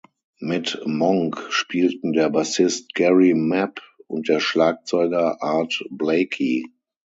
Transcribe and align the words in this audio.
Mit 0.39 0.81
Monk 0.85 1.45
spielten 1.51 2.11
der 2.13 2.31
Bassist 2.31 2.95
Gary 2.95 3.35
Mapp 3.35 3.81
und 4.07 4.29
der 4.29 4.39
Schlagzeuger 4.39 5.39
Art 5.43 5.85
Blakey. 5.91 6.65